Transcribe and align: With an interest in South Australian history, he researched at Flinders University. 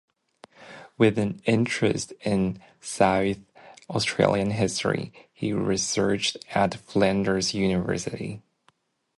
With 0.97 1.19
an 1.19 1.43
interest 1.45 2.11
in 2.21 2.59
South 2.79 3.37
Australian 3.87 4.49
history, 4.49 5.13
he 5.31 5.53
researched 5.53 6.37
at 6.55 6.73
Flinders 6.73 7.53
University. 7.53 8.41